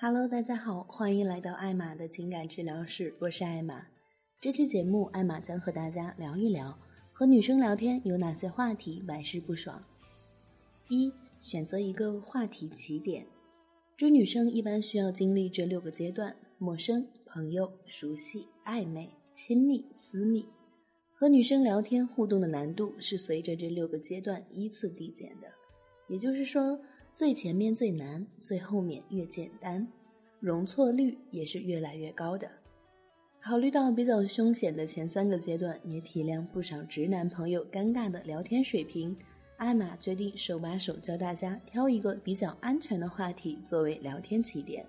[0.00, 3.84] Hello，大家好，欢迎来到艾玛的情感治疗室，我是艾玛。
[4.40, 6.78] 这期节目，艾玛将和大家聊一聊
[7.12, 9.82] 和女生聊天有哪些话题百试不爽。
[10.88, 13.26] 一、选择一个话题起点。
[13.96, 20.46] 追女生一般需要经历这六个阶段：陌生、朋友、熟悉、暧昧、亲密、私密。
[21.12, 25.48] 和女生聊天互动的难度是随着这六个阶段依次递减的，
[26.06, 26.78] 也就是说。
[27.18, 29.84] 最前面最难，最后面越简单，
[30.38, 32.48] 容错率也是越来越高的。
[33.40, 39.16] 考虑到比较凶险的前三个阶段，也体谅不少直男朋友尴尬的聊天水平，
[39.56, 44.86] 艾玛决定手把手教大家挑一个比较安全的话题作为聊天起点。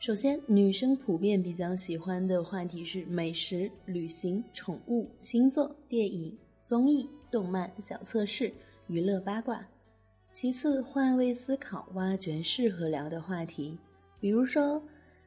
[0.00, 8.52] 首先，女生普遍比较喜欢的话题是美食、旅行、宠物、星座、电影、综艺、动漫、小测试、
[8.88, 9.64] 娱乐八卦。
[10.32, 13.76] 其次，换位思考，挖掘适合聊的话题。
[14.20, 14.80] 比如说，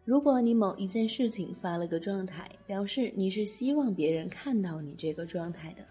[0.06, 5.84] 如果你某一件事情发了个状态，表示你是希望别人看到你这个状态的，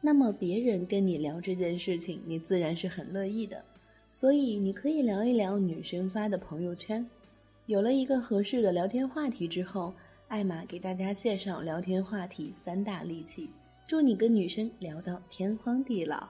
[0.00, 3.64] 那么别人跟你聊这件事情，你自然是很乐意的。
[4.10, 7.06] 所以，你可以聊一聊女生发的朋友圈。
[7.66, 9.94] 有了一个合适的聊天话题之后，
[10.26, 13.48] 艾玛给大家介绍聊天话题三大利器，
[13.86, 16.26] 祝你跟女生聊到天荒地老。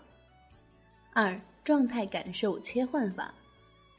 [1.14, 1.40] 二。
[1.68, 3.34] 状态感受切换法，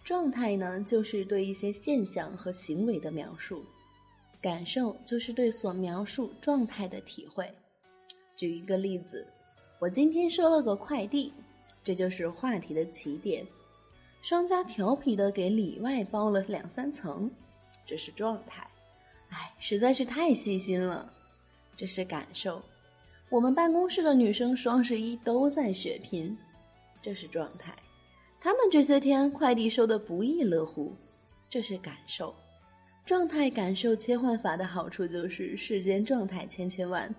[0.03, 3.63] 状态呢就是对一些现象和行为的描述，
[4.41, 7.47] 感受就是对所描述状态的体会。
[8.35, 9.23] 举一个例子，
[9.77, 11.31] 我今天收了个快递，
[11.83, 13.45] 这就是话题的起点。
[14.23, 17.29] 商家调皮的给里外包了两三层，
[17.85, 18.67] 这是状态。
[19.29, 21.07] 哎，实在是太细心了，
[21.77, 22.59] 这是感受。
[23.29, 26.35] 我们办公室的女生双十一都在血拼。
[27.01, 27.75] 这是状态，
[28.39, 30.93] 他们这些天快递收的不亦乐乎，
[31.49, 32.33] 这是感受。
[33.05, 37.13] 状态感受切换法的好处就是世间状态千千万，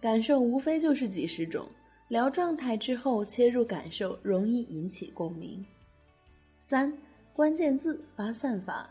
[0.00, 1.66] 感受无非就是几十种。
[2.08, 5.64] 聊状态之后切入感受，容易引起共鸣。
[6.58, 6.92] 三
[7.32, 8.88] 关键字发散法，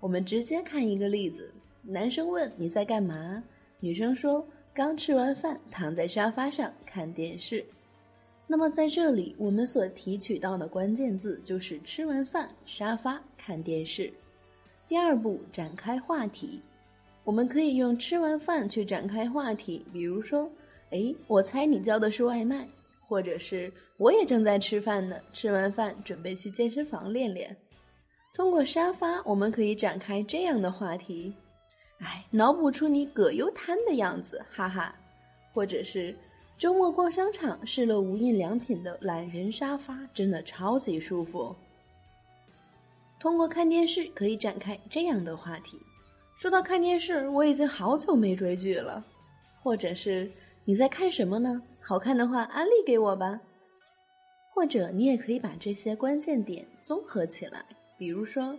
[0.00, 3.42] 我们直接看一个例子：男生问你在干嘛，
[3.80, 7.64] 女生说刚吃完饭，躺在沙发上看电视。
[8.52, 14.12] 那么在这里，我们所提取到的关键字就是吃完饭沙发看电视。
[14.86, 16.60] 第二步，展开话题，
[17.24, 20.46] 我们可以用吃完饭去展开话题，比如说，
[20.90, 22.68] 哎，我猜你叫的是外卖，
[23.00, 27.56] 或者是我也正在吃饭呢，吃完饭准备去健身房练练。
[28.34, 31.34] 通过沙发，我们可以展开这样的话题，
[32.00, 34.94] 哎，脑补出你葛优瘫的样子，哈哈，
[35.54, 36.14] 或者是。
[36.62, 41.52] 周末逛商场试了无印良品的懒人沙发，真的超级舒服。
[43.18, 45.76] 通过看电视可以展开这样的话题。
[46.38, 49.04] 说到看电视，我已经好久没追剧了。
[49.60, 50.30] 或者是
[50.64, 51.60] 你在看什么呢？
[51.80, 53.40] 好看的话安利给我吧。
[54.54, 57.66] 或者你也可以把这些关键点综合起来，
[57.98, 58.56] 比如说，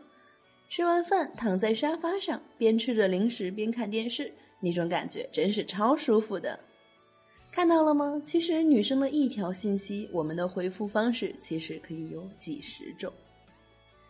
[0.67, 6.59] 吃完饭躺在沙发上，边吃着零食边看电视，那种感觉真是超舒服的。
[7.53, 8.19] 看到了吗？
[8.23, 13.13] 其实女生的一条信息，我们的回复方式其实可以有几十种。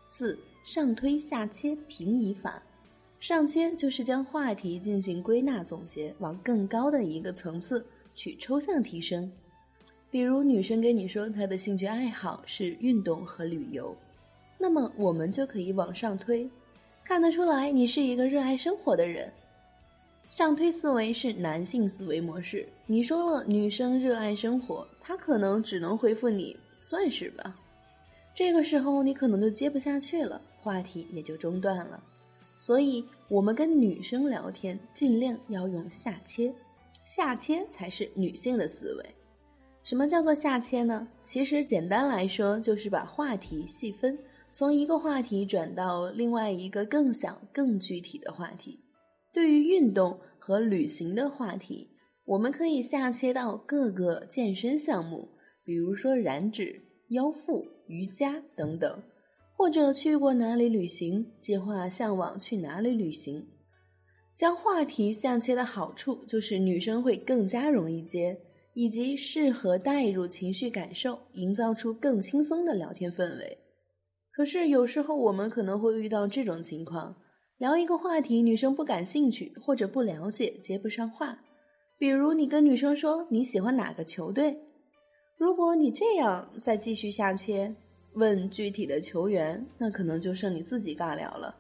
[0.08, 2.64] 四上推下切平移法，
[3.20, 9.30] 上切就是将话题进行归纳总结，往更高的一个层次去抽象提升。
[10.10, 13.94] 比如女生跟你说她的兴趣爱好是运动和旅游，
[14.58, 16.50] 那么我们就可以往上推，
[17.04, 19.30] 看得出来你是一个热爱生活的人。
[20.36, 22.68] 上推思维是男性思维模式。
[22.88, 27.56] 你说了女生热爱生活，她可能只能回复你算是吧。
[28.34, 32.04] 这个时候你可能就接不下去了，话题也就中断了。
[32.58, 36.52] 所以，我们跟女生聊天尽量要用下切，
[37.06, 39.06] 下切才是女性的思维。
[39.84, 41.08] 什么叫做下切呢？
[41.24, 44.18] 其实简单来说就是把话题细分，
[44.52, 48.80] 从一个话题转到另外一个更小、更具体的话题。
[49.34, 51.90] 对于运动和旅行的话题，
[52.24, 55.28] 我们可以下切到各个健身项目，
[55.66, 59.02] 比如说燃脂、腰腹、瑜伽等等，
[59.58, 63.44] 或者去过哪里旅行，计划向往去哪里旅行。
[64.36, 68.40] 将话题下切的好处就是女生会更加容易接，
[68.76, 73.58] 以及适合带入情绪感受，营造出更轻松的聊天氛围。
[74.32, 77.16] 可是有时候我们可能会遇到这种情况。
[77.64, 81.40] 聊一个话题，女生不感兴趣或者不了解，接不上话。
[81.98, 84.54] 比如你跟女生说你喜欢哪个球队，
[85.38, 87.74] 如果你这样再继续下切，
[88.16, 91.56] 问具体的球员，那可能就剩你自己尬聊了。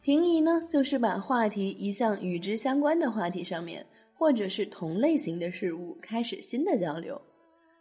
[0.00, 7.22] 平移呢，就是把话题移向与之相关的话题上面，或者是同类型的事物，开始新的交流。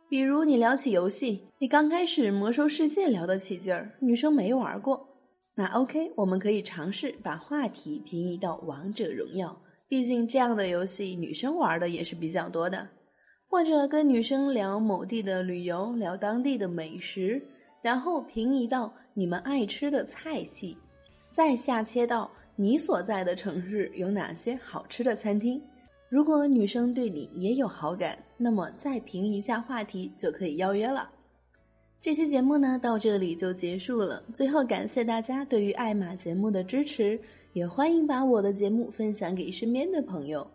[0.07, 5.03] 比如你聊起游戏，你刚开始魔兽世界聊得起劲儿，女生没玩过，
[5.57, 9.57] 那 OK，我们可以尝试把话题平移到王者荣耀，
[9.87, 12.85] 毕竟这样的游戏女生玩的也是比较多的。
[13.47, 17.41] 或者跟女生聊某地的旅游，聊当地的美食，
[17.81, 20.77] 然后平移到你们爱吃的菜系。
[21.31, 25.61] 再下切到你所在的城市有哪些好吃的餐厅？
[26.09, 31.09] 如果女生对你也有好感，那么再评一下话题就可以邀约了。
[32.05, 34.23] 这期节目呢到这里就结束了。
[34.31, 37.19] 最后感谢大家对于爱玛节目的支持，
[37.53, 40.47] 也欢迎把我的节目分享给身边的朋友。